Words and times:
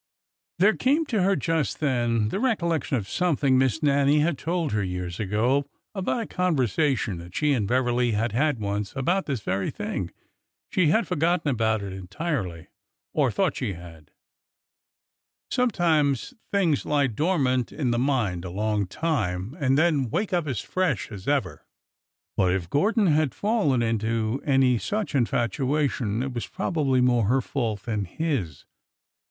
There 0.57 0.75
came 0.75 1.05
to 1.13 1.21
her 1.21 1.35
just 1.35 1.79
then 1.79 2.29
the 2.29 2.39
recollection 2.39 2.97
of 2.97 3.07
something 3.07 3.55
Miss 3.59 3.83
Nannie 3.83 4.21
had 4.21 4.35
told 4.35 4.71
her 4.71 4.81
years 4.83 5.17
FIGHTING 5.17 5.29
WITHOUT 5.29 5.39
253 5.41 5.59
ago 5.59 5.79
about 5.93 6.23
a 6.23 6.25
conversation 6.25 7.17
that 7.19 7.35
she 7.35 7.53
and 7.53 7.67
Beverly 7.67 8.13
had 8.13 8.31
had 8.31 8.59
once 8.59 8.95
about 8.95 9.27
this 9.27 9.41
very 9.41 9.69
thing. 9.69 10.09
She 10.71 10.87
had 10.87 11.07
forgotten 11.07 11.51
about 11.51 11.83
it 11.83 11.93
entirely— 11.93 12.69
or 13.13 13.29
thought 13.29 13.55
she 13.57 13.73
had. 13.73 14.09
Sometimes 15.51 16.33
things 16.51 16.83
lie 16.83 17.05
dor 17.05 17.37
mant 17.37 17.71
in 17.71 17.91
the 17.91 17.99
mind 17.99 18.43
a 18.43 18.49
long 18.49 18.87
time 18.87 19.55
and 19.59 19.77
then 19.77 20.09
wake 20.09 20.33
up 20.33 20.47
as 20.47 20.61
fresh 20.61 21.11
as 21.11 21.27
ever. 21.27 21.67
But 22.35 22.51
if 22.55 22.71
Gordon 22.71 23.05
had 23.05 23.35
fallen 23.35 23.83
into 23.83 24.41
any 24.45 24.79
such 24.79 25.13
infatuation, 25.13 26.23
it 26.23 26.33
was 26.33 26.47
probably 26.47 27.01
more 27.01 27.25
her 27.25 27.39
fault 27.41 27.83
than 27.83 28.05
his. 28.05 28.65